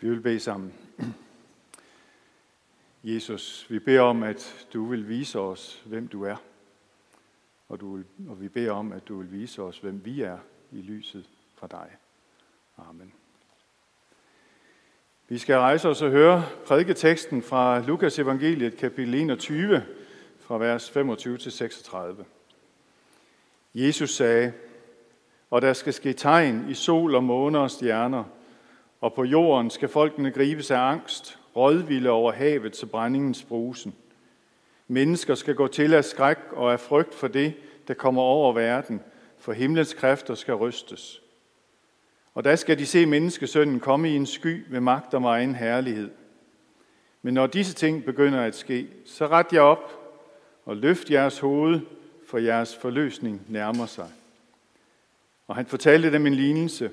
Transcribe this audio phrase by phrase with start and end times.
[0.00, 0.72] Vi vil bede sammen.
[3.04, 6.36] Jesus, vi beder om, at du vil vise os, hvem du er.
[7.68, 10.38] Og, du vil, og vi beder om, at du vil vise os, hvem vi er
[10.72, 11.96] i lyset fra dig.
[12.78, 13.12] Amen.
[15.28, 19.82] Vi skal rejse os og høre prædiketeksten fra Lukas evangeliet, kapitel 21,
[20.40, 22.24] fra vers 25 til 36.
[23.74, 24.52] Jesus sagde,
[25.50, 28.24] og der skal ske tegn i sol og måne og stjerner,
[29.06, 33.94] og på jorden skal folkene gribes af angst, rådvilde over havet til brændingens brusen.
[34.88, 37.54] Mennesker skal gå til af skræk og af frygt for det,
[37.88, 39.00] der kommer over verden,
[39.38, 41.22] for himlens kræfter skal rystes.
[42.34, 46.10] Og der skal de se menneskesønnen komme i en sky med magt og egen herlighed.
[47.22, 50.14] Men når disse ting begynder at ske, så ret jer op
[50.64, 51.80] og løft jeres hoved,
[52.28, 54.08] for jeres forløsning nærmer sig.
[55.46, 56.90] Og han fortalte dem en lignelse.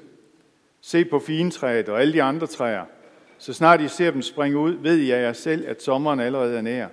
[0.85, 2.85] Se på fintræet og alle de andre træer.
[3.37, 6.57] Så snart I ser dem springe ud, ved I af jer selv, at sommeren allerede
[6.57, 6.87] er nær.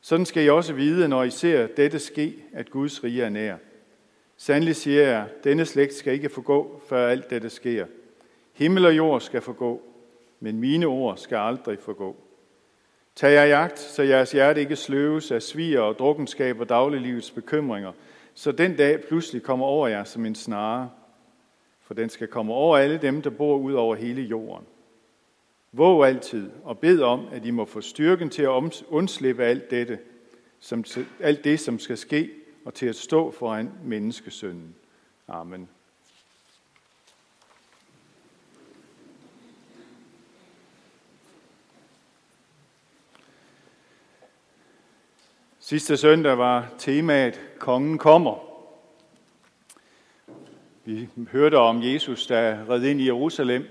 [0.00, 3.56] Sådan skal I også vide, når I ser dette ske, at Guds rige er nær.
[4.36, 7.86] Sandelig siger jeg, denne slægt skal ikke forgå, før alt dette sker.
[8.52, 9.82] Himmel og jord skal forgå,
[10.40, 12.16] men mine ord skal aldrig forgå.
[13.16, 17.92] Tag jer jagt, så jeres hjerte ikke sløves af sviger og drukkenskab og dagliglivets bekymringer,
[18.34, 20.90] så den dag pludselig kommer over jer som en snare.
[21.84, 24.66] For den skal komme over alle dem, der bor ud over hele jorden.
[25.72, 29.98] Våg altid og bed om, at I må få styrken til at undslippe alt dette,
[30.60, 30.84] som,
[31.20, 32.30] alt det, som skal ske,
[32.64, 34.74] og til at stå foran menneskesønnen.
[35.28, 35.68] Amen.
[45.58, 48.53] Sidste søndag var temaet Kongen kommer.
[50.86, 53.64] Vi hørte om Jesus, der red ind i Jerusalem,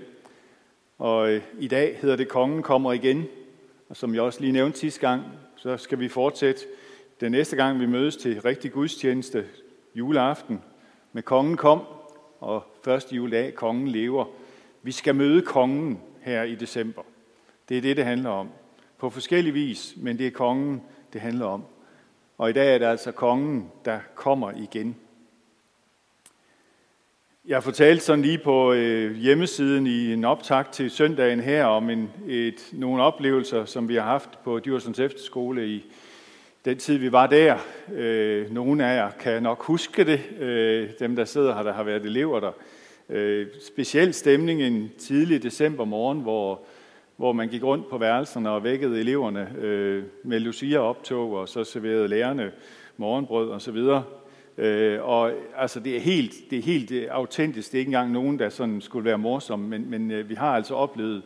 [0.98, 3.24] og øh, i dag hedder det Kongen kommer igen.
[3.88, 5.22] Og som jeg også lige nævnte sidste gang,
[5.56, 6.60] så skal vi fortsætte
[7.20, 9.44] den næste gang, vi mødes til rigtig gudstjeneste
[9.94, 10.62] juleaften
[11.12, 11.82] med Kongen kom,
[12.40, 14.24] og første juledag, Kongen lever.
[14.82, 17.02] Vi skal møde Kongen her i december.
[17.68, 18.48] Det er det, det handler om.
[18.98, 20.82] På forskellig vis, men det er Kongen,
[21.12, 21.64] det handler om.
[22.38, 24.96] Og i dag er det altså kongen, der kommer igen.
[27.48, 32.10] Jeg fortalte sådan lige på øh, hjemmesiden i en optakt til søndagen her om en,
[32.28, 35.84] et, nogle oplevelser, som vi har haft på Djursens Efterskole i
[36.64, 37.56] den tid, vi var der.
[37.92, 41.82] Øh, nogle af jer kan nok huske det, øh, dem der sidder her, der har
[41.82, 42.52] været elever der.
[43.08, 46.60] Øh, speciel stemning en tidlig december morgen, hvor
[47.16, 52.08] hvor man gik rundt på værelserne og vækkede eleverne øh, med Lucia-optog, og så serverede
[52.08, 52.52] lærerne
[52.96, 54.02] morgenbrød og så videre.
[54.58, 57.72] Øh, og altså, det er helt, det er helt øh, autentisk.
[57.72, 60.56] Det er ikke engang nogen, der sådan skulle være morsom, men, men øh, vi har
[60.56, 61.22] altså oplevet,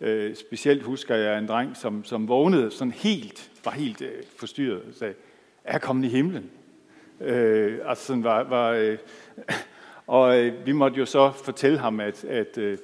[0.00, 4.82] øh, specielt husker jeg en dreng, som, som vågnede sådan helt, var helt øh, forstyrret
[4.88, 5.14] og sagde,
[5.64, 6.50] er jeg kommet i himlen?
[7.20, 8.98] Øh, altså sådan var, var øh,
[10.06, 12.78] og øh, vi måtte jo så fortælle ham, at, at Øh,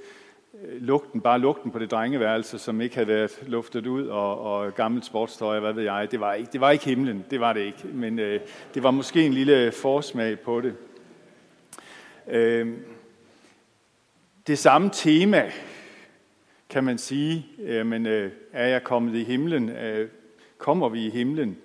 [0.63, 5.05] lugten, bare lugten på det drengeværelse, som ikke havde været luftet ud, og, og gammelt
[5.05, 7.87] sportstøj, hvad ved jeg, det var ikke, det var ikke himlen, det var det ikke,
[7.93, 8.41] men øh,
[8.75, 10.75] det var måske en lille forsmag på det.
[12.29, 12.69] Øh,
[14.47, 15.53] det samme tema,
[16.71, 20.09] kan man sige, øh, men øh, er jeg kommet i himlen, øh,
[20.59, 21.57] kommer vi i himlen?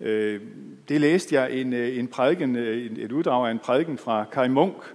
[0.00, 0.40] Øh,
[0.88, 4.48] det læste jeg en, øh, en prædiken, øh, et uddrag af en prædiken fra Kai
[4.48, 4.94] Munk,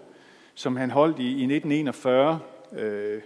[0.53, 2.39] som han holdt i, i 1941,
[2.77, 3.21] Øh,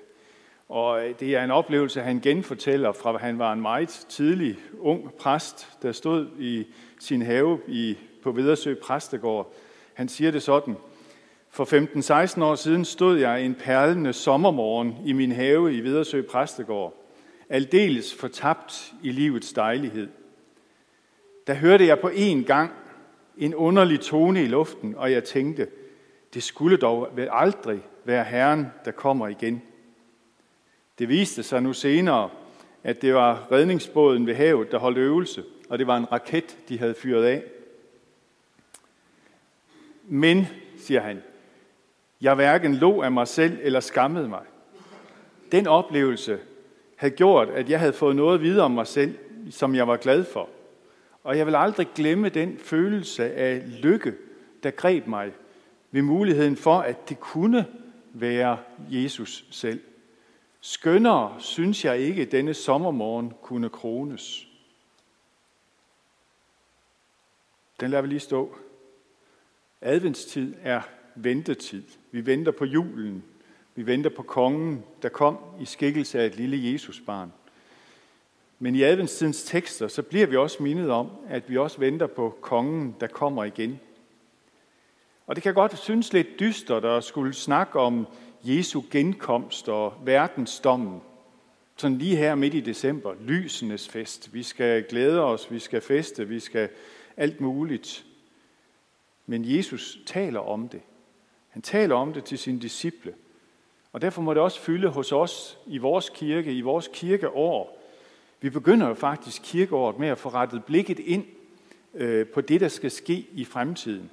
[0.69, 5.13] og det er en oplevelse, han genfortæller fra, at han var en meget tidlig ung
[5.13, 6.67] præst, der stod i
[7.00, 9.53] sin have i, på Vedersø Præstegård.
[9.94, 10.75] Han siger det sådan,
[11.50, 17.05] for 15-16 år siden stod jeg en perlende sommermorgen i min have i Vedersø Præstegård,
[17.50, 20.07] aldeles fortabt i livets dejlighed.
[21.47, 22.72] Der hørte jeg på en gang
[23.38, 25.67] en underlig tone i luften, og jeg tænkte,
[26.35, 29.62] det skulle dog aldrig være Herren, der kommer igen.
[31.00, 32.29] Det viste sig nu senere,
[32.84, 36.79] at det var redningsbåden ved havet, der holdt øvelse, og det var en raket, de
[36.79, 37.43] havde fyret af.
[40.03, 40.47] Men,
[40.78, 41.23] siger han,
[42.22, 44.43] jeg hverken lå af mig selv eller skammede mig.
[45.52, 46.40] Den oplevelse
[46.96, 49.17] havde gjort, at jeg havde fået noget videre om mig selv,
[49.52, 50.49] som jeg var glad for.
[51.23, 54.14] Og jeg vil aldrig glemme den følelse af lykke,
[54.64, 55.31] der greb mig
[55.95, 57.65] ved muligheden for, at det kunne
[58.13, 58.57] være
[58.89, 59.81] Jesus selv.
[60.61, 64.47] Skønnere synes jeg ikke, denne sommermorgen kunne krones.
[67.79, 68.55] Den lader vi lige stå.
[69.81, 70.81] Adventstid er
[71.15, 71.83] ventetid.
[72.11, 73.23] Vi venter på julen.
[73.75, 77.33] Vi venter på kongen, der kom i skikkelse af et lille Jesusbarn.
[78.59, 82.37] Men i adventstidens tekster, så bliver vi også mindet om, at vi også venter på
[82.41, 83.79] kongen, der kommer igen.
[85.27, 88.07] Og det kan godt synes lidt dystert at skulle snakke om
[88.43, 91.01] Jesu genkomst og verdensdommen.
[91.77, 94.33] Sådan lige her midt i december, lysenes fest.
[94.33, 96.69] Vi skal glæde os, vi skal feste, vi skal
[97.17, 98.05] alt muligt.
[99.25, 100.81] Men Jesus taler om det.
[101.49, 103.13] Han taler om det til sine disciple.
[103.93, 107.81] Og derfor må det også fylde hos os i vores kirke, i vores kirkeår.
[108.41, 111.25] Vi begynder jo faktisk kirkeåret med at få rettet blikket ind
[111.93, 114.11] øh, på det, der skal ske i fremtiden.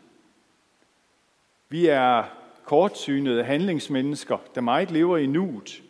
[1.73, 2.25] Vi er
[2.65, 5.83] kortsynede handlingsmennesker, der meget lever i nuet.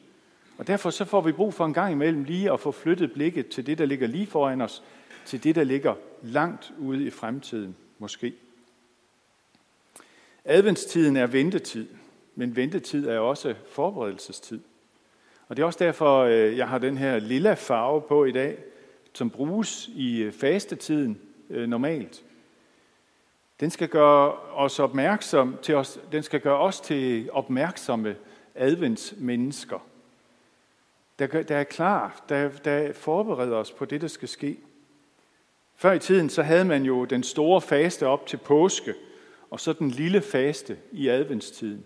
[0.59, 3.49] Og derfor så får vi brug for en gang imellem lige at få flyttet blikket
[3.49, 4.83] til det, der ligger lige foran os,
[5.25, 8.35] til det, der ligger langt ude i fremtiden, måske.
[10.45, 11.89] Adventstiden er ventetid,
[12.35, 14.61] men ventetid er også forberedelsestid.
[15.49, 18.59] Og det er også derfor, øh, jeg har den her lilla farve på i dag,
[19.15, 21.19] som bruges i øh, fastetiden
[21.51, 22.23] øh, normalt.
[23.63, 28.17] Den skal gøre os opmærksom til os, den skal gøre os til opmærksomme
[28.55, 29.79] adventsmennesker.
[31.19, 34.59] Der, der er klar, der, der forbereder os på det, der skal ske.
[35.77, 38.95] Før i tiden, så havde man jo den store faste op til påske,
[39.51, 41.85] og så den lille faste i adventstiden.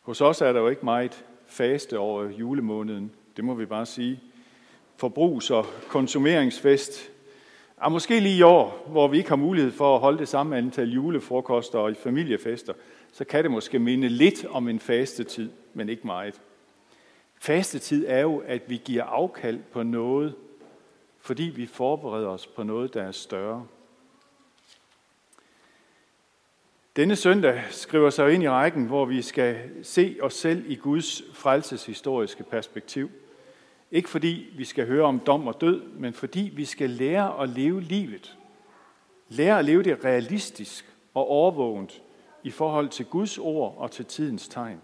[0.00, 4.20] Hos os er der jo ikke meget faste over julemåneden, det må vi bare sige.
[4.96, 7.12] Forbrugs- og konsumeringsfest
[7.82, 10.56] Ja, måske lige i år, hvor vi ikke har mulighed for at holde det samme
[10.56, 12.72] antal julefrokoster og familiefester,
[13.12, 16.40] så kan det måske minde lidt om en fastetid, men ikke meget.
[17.40, 20.34] Fastetid er jo, at vi giver afkald på noget,
[21.20, 23.66] fordi vi forbereder os på noget, der er større.
[26.96, 31.22] Denne søndag skriver sig ind i rækken, hvor vi skal se os selv i Guds
[31.32, 33.10] frelseshistoriske perspektiv–
[33.90, 37.48] ikke fordi vi skal høre om dom og død, men fordi vi skal lære at
[37.48, 38.36] leve livet.
[39.28, 42.02] Lære at leve det realistisk og overvågent
[42.42, 44.80] i forhold til Guds ord og til tidens tegn.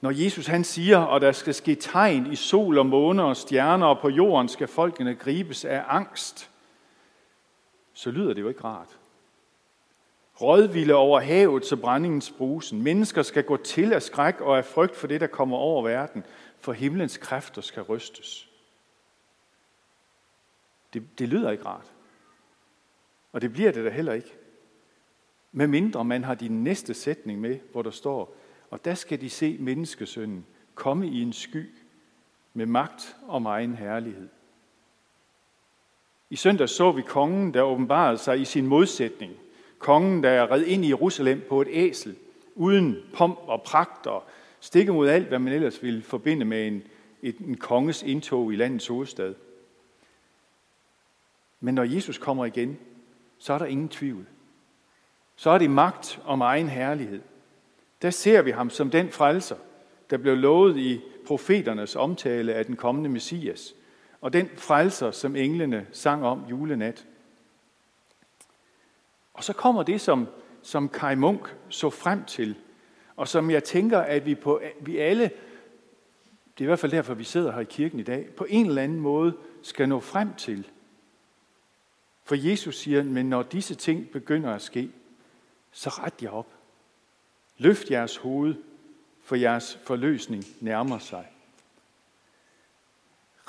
[0.00, 3.86] Når Jesus han siger, og der skal ske tegn i sol og måne og stjerner,
[3.86, 6.50] og på jorden skal folkene gribes af angst,
[7.92, 8.98] så lyder det jo ikke rart.
[10.40, 12.82] Rådvilde over havet til brændingens brusen.
[12.82, 16.24] Mennesker skal gå til af skræk og af frygt for det, der kommer over verden
[16.60, 18.50] for himlens kræfter skal rystes.
[20.92, 21.92] Det, det lyder ikke rart.
[23.32, 24.34] Og det bliver det da heller ikke.
[25.52, 28.36] Med mindre man har din næste sætning med, hvor der står,
[28.70, 31.70] og der skal de se menneskesønnen komme i en sky
[32.54, 34.28] med magt og egen herlighed.
[36.30, 39.32] I søndag så vi kongen, der åbenbarede sig i sin modsætning.
[39.78, 42.16] Kongen, der red ind i Jerusalem på et æsel,
[42.54, 44.24] uden pomp og pragt og
[44.60, 46.82] Stik mod alt, hvad man ellers ville forbinde med en,
[47.22, 49.34] et, en konges indtog i landets hovedstad.
[51.60, 52.78] Men når Jesus kommer igen,
[53.38, 54.26] så er der ingen tvivl.
[55.36, 57.20] Så er det magt om egen herlighed.
[58.02, 59.56] Der ser vi ham som den frelser,
[60.10, 63.74] der blev lovet i profeternes omtale af den kommende Messias,
[64.20, 67.06] og den frelser, som englene sang om julenat.
[69.34, 70.28] Og så kommer det, som,
[70.62, 72.56] som Kai Munk så frem til
[73.20, 77.14] og som jeg tænker, at vi, på, vi alle, det er i hvert fald derfor,
[77.14, 80.34] vi sidder her i kirken i dag, på en eller anden måde skal nå frem
[80.34, 80.68] til.
[82.24, 84.90] For Jesus siger, men når disse ting begynder at ske,
[85.72, 86.46] så ret jer op.
[87.58, 88.54] Løft jeres hoved,
[89.22, 91.26] for jeres forløsning nærmer sig.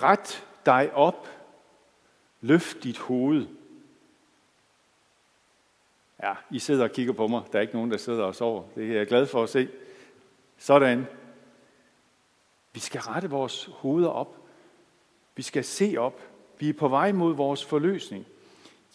[0.04, 1.28] Ret dig op.
[2.42, 3.48] Løft dit hoved.
[6.24, 7.42] Ja, I sidder og kigger på mig.
[7.52, 8.64] Der er ikke nogen, der sidder og sover.
[8.76, 9.68] Det er jeg glad for at se.
[10.58, 11.08] Sådan.
[12.74, 14.38] Vi skal rette vores hoveder op.
[15.36, 16.22] Vi skal se op.
[16.60, 18.26] Vi er på vej mod vores forløsning.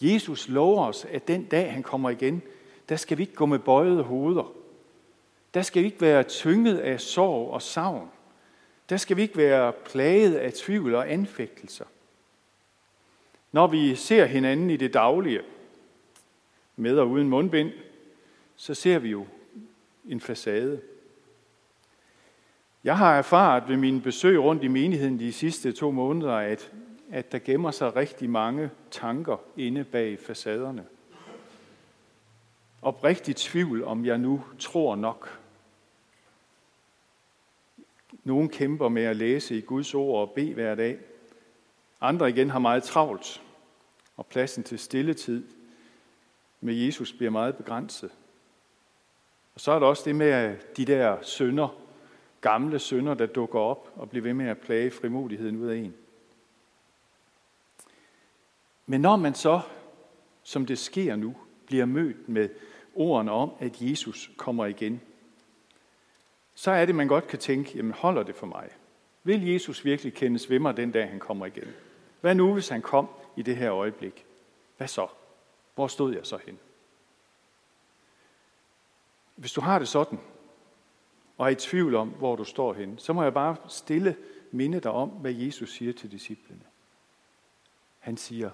[0.01, 2.41] Jesus lover os, at den dag, han kommer igen,
[2.89, 4.53] der skal vi ikke gå med bøjede hoveder.
[5.53, 8.11] Der skal vi ikke være tynget af sorg og savn.
[8.89, 11.85] Der skal vi ikke være plaget af tvivl og anfægtelser.
[13.51, 15.41] Når vi ser hinanden i det daglige,
[16.77, 17.71] med og uden mundbind,
[18.55, 19.25] så ser vi jo
[20.07, 20.81] en facade.
[22.83, 26.71] Jeg har erfaret ved mine besøg rundt i menigheden de sidste to måneder, at,
[27.11, 30.85] at der gemmer sig rigtig mange tanker inde bag facaderne.
[32.81, 35.39] Oprigtig tvivl, om jeg nu tror nok.
[38.23, 40.97] Nogle kæmper med at læse i Guds ord og bede hver dag.
[42.01, 43.41] Andre igen har meget travlt,
[44.17, 45.43] og pladsen til stilletid
[46.61, 48.11] med Jesus bliver meget begrænset.
[49.55, 51.75] Og så er der også det med de der sønder,
[52.41, 55.93] gamle sønder, der dukker op og bliver ved med at plage frimodigheden ud af en.
[58.85, 59.61] Men når man så,
[60.43, 61.35] som det sker nu,
[61.65, 62.49] bliver mødt med
[62.95, 65.01] ordene om, at Jesus kommer igen,
[66.55, 68.69] så er det, man godt kan tænke, jamen holder det for mig?
[69.23, 71.67] Vil Jesus virkelig kendes ved mig den dag, han kommer igen?
[72.21, 74.25] Hvad nu, hvis han kom i det her øjeblik?
[74.77, 75.07] Hvad så?
[75.77, 76.59] Hvor stod jeg så hen?
[79.35, 80.19] Hvis du har det sådan,
[81.37, 84.17] og er i tvivl om, hvor du står hen, så må jeg bare stille
[84.51, 86.63] minde dig om, hvad Jesus siger til disciplene.
[87.99, 88.51] Han siger,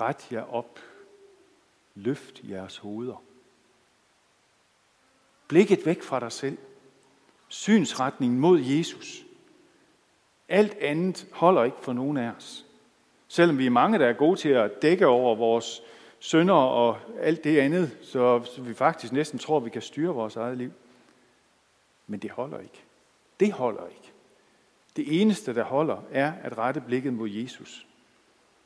[0.00, 0.78] ret jer op,
[1.94, 3.22] løft jeres hoveder.
[5.48, 6.58] Blikket væk fra dig selv.
[7.48, 9.24] Synsretningen mod Jesus.
[10.48, 12.66] Alt andet holder ikke for nogen af os.
[13.28, 15.82] Selvom vi er mange, der er gode til at dække over vores
[16.18, 20.36] sønder og alt det andet, så vi faktisk næsten tror, at vi kan styre vores
[20.36, 20.72] eget liv.
[22.06, 22.82] Men det holder ikke.
[23.40, 24.12] Det holder ikke.
[24.96, 27.86] Det eneste, der holder, er at rette blikket mod Jesus.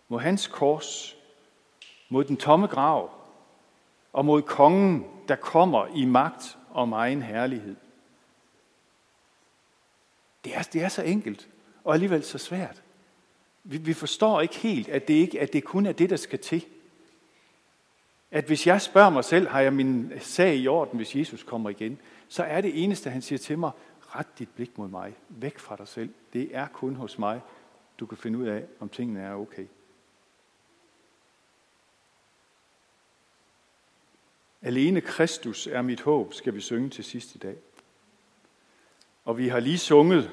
[0.09, 1.17] Mod hans kors.
[2.09, 3.11] Mod den tomme grav.
[4.13, 7.77] Og mod kongen, der kommer i magt og egen herlighed.
[10.45, 11.49] Det er, det er så enkelt,
[11.85, 12.83] og alligevel så svært.
[13.71, 16.39] Vi, vi forstår ikke helt, at det, ikke, at det kun er det, der skal
[16.39, 16.65] til.
[18.31, 21.71] At hvis jeg spørger mig selv, har jeg min sag i orden, hvis Jesus kommer
[21.71, 23.71] igen, så er det eneste, han siger til mig,
[24.01, 26.11] ret dit blik mod mig, væk fra dig selv.
[26.33, 27.41] Det er kun hos mig,
[28.01, 29.67] du kan finde ud af, om tingene er okay.
[34.63, 37.57] Alene Kristus er mit håb, skal vi synge til sidste dag.
[39.25, 40.31] Og vi har lige sunget,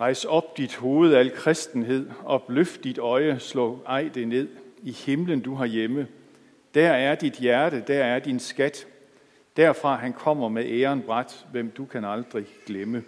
[0.00, 4.48] Rejs op dit hoved, al kristenhed, opløft dit øje, slå ej det ned.
[4.82, 6.08] I himlen du har hjemme.
[6.74, 8.86] Der er dit hjerte, der er din skat.
[9.56, 13.04] Derfra han kommer med æren bræt, hvem du kan aldrig glemme.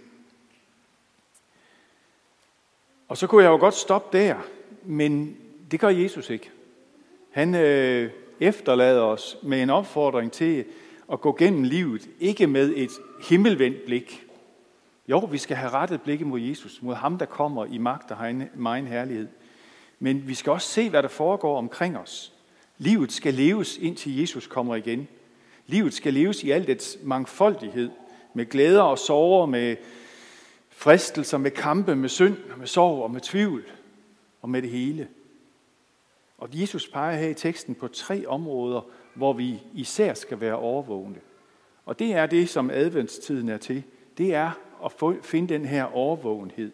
[3.08, 4.36] Og så kunne jeg jo godt stoppe der,
[4.84, 5.36] men
[5.70, 6.50] det gør Jesus ikke.
[7.30, 10.64] Han øh, efterlader os med en opfordring til
[11.12, 12.90] at gå gennem livet, ikke med et
[13.28, 14.26] himmelvendt blik.
[15.08, 18.34] Jo, vi skal have rettet blikket mod Jesus, mod ham, der kommer i magt og
[18.54, 19.28] megen herlighed.
[19.98, 22.32] Men vi skal også se, hvad der foregår omkring os.
[22.78, 25.08] Livet skal leves, indtil Jesus kommer igen.
[25.66, 27.90] Livet skal leves i al dets mangfoldighed,
[28.34, 29.76] med glæder og sorger, med
[30.70, 33.64] fristelser, med kampe, med synd, med sorg og med tvivl,
[34.42, 35.08] og med det hele.
[36.38, 38.80] Og Jesus peger her i teksten på tre områder,
[39.14, 41.16] hvor vi især skal være overvågne.
[41.86, 43.82] Og det er det, som adventstiden er til.
[44.18, 44.50] Det er
[44.84, 46.72] at finde den her overvågenhed.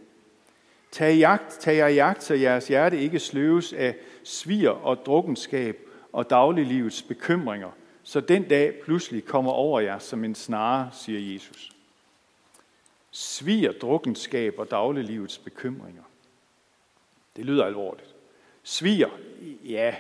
[0.91, 5.79] Tag, jagt, tag jer jagt, så jeres hjerte ikke sløves af svir og drukkenskab
[6.13, 7.71] og dagliglivets bekymringer,
[8.03, 11.73] så den dag pludselig kommer over jer som en snare, siger Jesus.
[13.11, 16.03] Svir, drukkenskab og dagliglivets bekymringer.
[17.37, 18.15] Det lyder alvorligt.
[18.63, 19.09] Svir,
[19.65, 19.95] ja,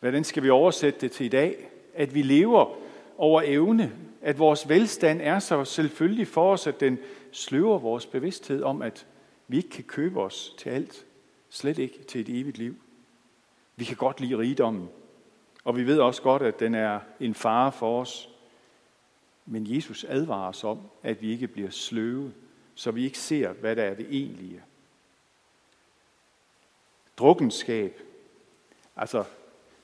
[0.00, 1.68] hvordan skal vi oversætte det til i dag?
[1.94, 2.76] At vi lever
[3.18, 6.98] over evne, at vores velstand er så selvfølgelig for os, at den
[7.36, 9.06] sløver vores bevidsthed om, at
[9.48, 11.06] vi ikke kan købe os til alt.
[11.50, 12.76] Slet ikke til et evigt liv.
[13.76, 14.88] Vi kan godt lide rigdommen,
[15.64, 18.28] og vi ved også godt, at den er en fare for os.
[19.46, 22.32] Men Jesus advarer os om, at vi ikke bliver sløve,
[22.74, 24.62] så vi ikke ser, hvad der er det egentlige.
[27.18, 28.00] Drukkenskab.
[28.96, 29.24] Altså,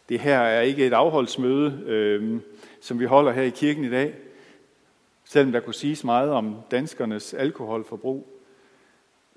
[0.09, 2.41] det her er ikke et afholdsmøde, øh,
[2.81, 4.15] som vi holder her i kirken i dag,
[5.33, 8.27] selvom der kunne siges meget om danskernes alkoholforbrug.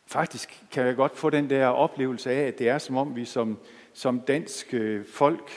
[0.08, 3.26] Faktisk kan jeg godt få den der oplevelse af, at det er som om vi
[3.26, 3.58] som,
[3.94, 5.52] som dansk øh, folk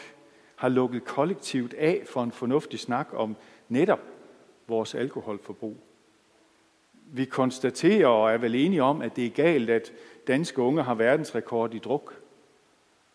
[0.56, 3.36] har lukket kollektivt af for en fornuftig snak om
[3.68, 4.00] netop
[4.68, 5.76] vores alkoholforbrug.
[7.12, 9.92] Vi konstaterer og er vel enige om, at det er galt, at
[10.26, 12.14] danske unge har verdensrekord i druk.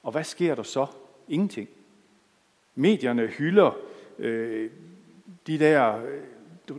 [0.03, 0.85] Og hvad sker der så?
[1.27, 1.69] Ingenting.
[2.75, 3.77] Medierne hylder
[4.19, 4.69] øh,
[5.47, 6.21] de der øh,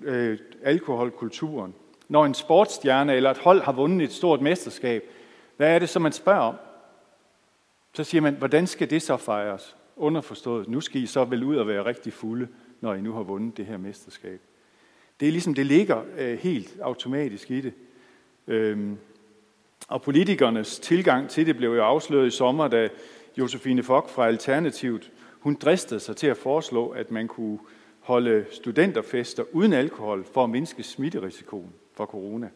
[0.03, 1.75] øh, alkoholkulturen.
[2.09, 5.05] Når en sportsstjerne eller et hold har vundet et stort mesterskab,
[5.57, 6.55] hvad er det så, man spørger om?
[7.93, 9.77] Så siger man, hvordan skal det så fejres?
[9.97, 12.49] Underforstået, nu skal I så vel ud og være rigtig fulde,
[12.81, 14.41] når I nu har vundet det her mesterskab.
[15.21, 17.73] Det er ligesom, det ligger øh, helt automatisk i det.
[18.47, 18.99] Øhm,
[19.89, 22.89] og politikernes tilgang til det blev jo afsløret i sommer, da
[23.39, 25.11] Josefine Fock fra Alternativet,
[25.41, 27.59] hun dristede sig til at foreslå, at man kunne
[28.05, 32.51] holde studenterfester uden alkohol for at mindske smitterisikoen for corona.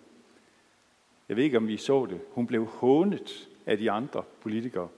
[1.28, 2.20] Jeg ved ikke, om vi så det.
[2.30, 4.88] Hun blev hånet af de andre politikere.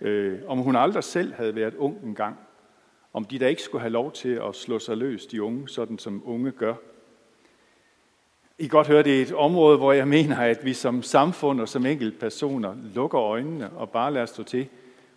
[0.00, 2.36] Øh, om hun aldrig selv havde været ung engang,
[3.12, 5.98] Om de der ikke skulle have lov til at slå sig løs, de unge, sådan
[5.98, 6.74] som unge gør.
[8.58, 11.60] I kan godt høre, det er et område, hvor jeg mener, at vi som samfund
[11.60, 14.68] og som enkelte personer lukker øjnene og bare lader stå til.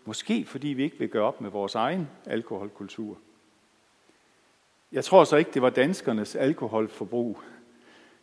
[0.06, 3.18] Måske fordi vi ikke vil gøre op med vores egen alkoholkultur.
[4.92, 7.40] Jeg tror så ikke, det var danskernes alkoholforbrug,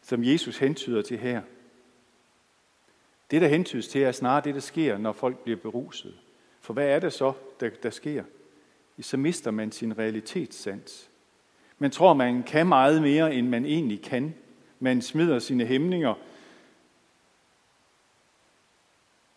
[0.03, 1.43] som Jesus hentyder til her.
[3.31, 6.15] Det, der hentydes til, er snarere det, der sker, når folk bliver beruset.
[6.61, 8.25] For hvad er det så, der, der sker?
[9.01, 11.11] Så mister man sin realitetssans.
[11.79, 14.35] Man tror, man kan meget mere, end man egentlig kan.
[14.81, 16.15] Man smider sine hæmninger.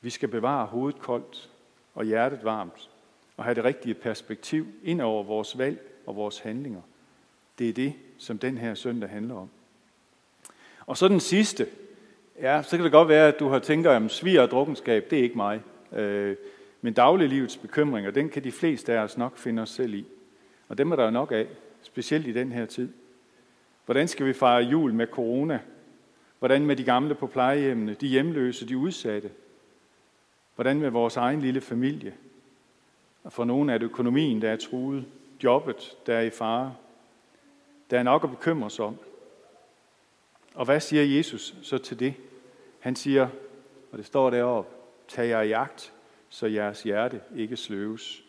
[0.02, 1.50] Vi skal bevare hovedet koldt
[1.94, 2.90] og hjertet varmt
[3.38, 6.82] og have det rigtige perspektiv ind over vores valg og vores handlinger.
[7.60, 9.50] Det er det, som den her søndag handler om.
[10.86, 11.68] Og så den sidste.
[12.42, 15.20] Ja, så kan det godt være, at du har tænkt om sviger og drukkenskab, det
[15.20, 15.62] er ikke mig.
[15.94, 16.36] Øh,
[16.82, 20.06] men dagliglivets bekymringer, den kan de fleste af os nok finde os selv i.
[20.70, 21.48] Og dem er der jo nok af,
[21.82, 22.90] specielt i den her tid.
[23.86, 25.60] Hvordan skal vi fejre jul med corona?
[26.40, 29.30] Hvordan med de gamle på plejehjemmene, de hjemløse, de udsatte?
[30.56, 32.14] Hvordan med vores egen lille familie?
[33.24, 35.06] Og for nogle er det økonomien, der er truet,
[35.44, 36.76] jobbet, der er i fare.
[37.92, 38.98] Der er nok at bekymre sig om.
[40.54, 42.14] Og hvad siger Jesus så til det?
[42.80, 43.30] Han siger,
[43.92, 44.72] og det står deroppe,
[45.08, 45.94] tag jer i agt,
[46.30, 48.24] så jeres hjerte ikke sløves.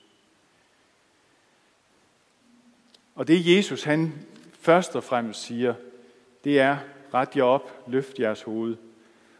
[3.14, 5.74] Og det Jesus, han først og fremmest siger,
[6.44, 6.76] det er,
[7.14, 8.76] ret jer op, løft jeres hoved.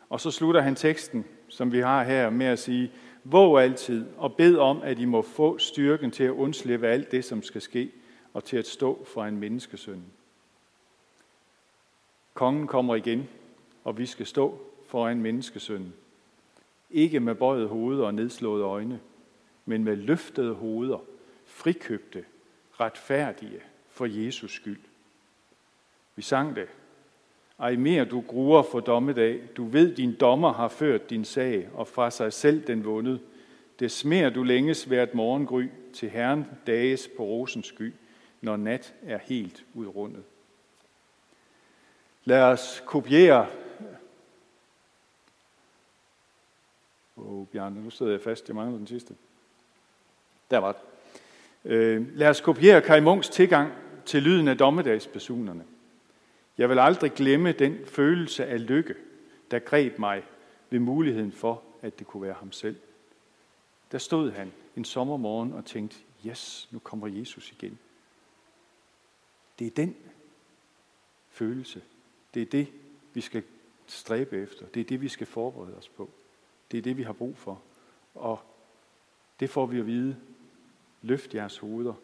[0.09, 2.93] Og så slutter han teksten, som vi har her, med at sige,
[3.25, 7.25] våg altid og bed om, at I må få styrken til at undslippe alt det,
[7.25, 7.91] som skal ske,
[8.34, 10.04] og til at stå for en menneskesøn.
[12.34, 13.28] Kongen kommer igen,
[13.84, 15.92] og vi skal stå for en menneskesøn.
[16.90, 19.00] Ikke med bøjet hoveder og nedslåede øjne,
[19.66, 20.98] men med løftede hoveder,
[21.44, 22.24] frikøbte,
[22.80, 23.60] retfærdige
[23.90, 24.80] for Jesus skyld.
[26.16, 26.68] Vi sang det.
[27.58, 31.88] Ej mere du gruer for dommedag, du ved din dommer har ført din sag, og
[31.88, 33.21] fra sig selv den vundet.
[33.78, 37.92] Det smer du længes hvert morgengry, til Herren dages på rosens sky,
[38.43, 40.25] når nat er helt udrundet.
[42.25, 43.47] Lad os kopiere.
[47.17, 48.49] Åh, oh, Bjarne, nu sidder jeg fast.
[48.49, 49.15] Jeg mangler den sidste.
[50.50, 50.81] Der var det.
[51.65, 53.73] Øh, lad os kopiere Kai Munks tilgang
[54.05, 55.65] til lyden af dommedagspersonerne.
[56.59, 58.95] Jeg vil aldrig glemme den følelse af lykke,
[59.50, 60.23] der greb mig
[60.71, 62.76] ved muligheden for, at det kunne være ham selv.
[63.93, 67.78] Der stod han en sommermorgen og tænkte, yes, nu kommer Jesus igen.
[69.62, 69.96] Det er den
[71.28, 71.82] følelse,
[72.34, 72.72] det er det,
[73.14, 73.44] vi skal
[73.86, 74.66] stræbe efter.
[74.66, 76.10] Det er det, vi skal forberede os på.
[76.70, 77.62] Det er det, vi har brug for.
[78.14, 78.40] Og
[79.40, 80.20] det får vi at vide.
[81.02, 81.94] Løft jeres hoveder.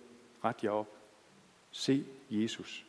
[0.44, 0.96] Ret jer op.
[1.70, 2.86] Se Jesus.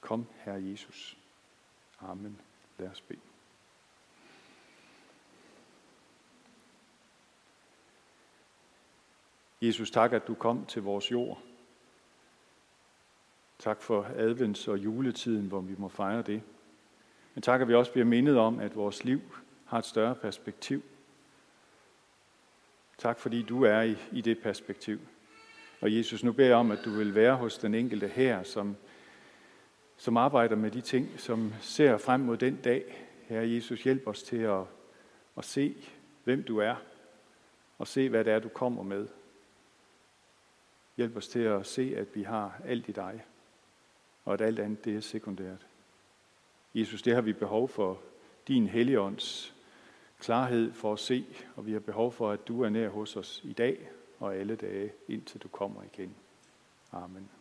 [0.00, 1.16] Kom, Herre Jesus.
[2.00, 2.40] Amen.
[2.78, 3.20] Lad os bede.
[9.62, 11.42] Jesus, tak, at du kom til vores jord.
[13.60, 16.42] Tak for advents- og juletiden, hvor vi må fejre det.
[17.34, 19.20] Men tak, at vi også bliver mindet om, at vores liv
[19.64, 20.82] har et større perspektiv.
[22.98, 25.00] Tak, fordi du er i, i det perspektiv.
[25.80, 28.76] Og Jesus, nu beder jeg om, at du vil være hos den enkelte her, som,
[29.96, 33.06] som arbejder med de ting, som ser frem mod den dag.
[33.22, 34.64] Herre Jesus, hjælp os til at,
[35.36, 35.76] at se,
[36.24, 36.74] hvem du er,
[37.78, 39.08] og se, hvad det er, du kommer med.
[40.96, 43.24] Hjælp os til at se, at vi har alt i dig
[44.30, 45.66] og at alt andet det er sekundært.
[46.74, 48.00] Jesus, det har vi behov for
[48.48, 49.54] din helligånds
[50.18, 51.24] klarhed for at se,
[51.56, 54.56] og vi har behov for, at du er nær hos os i dag og alle
[54.56, 56.14] dage, indtil du kommer igen.
[56.92, 57.39] Amen.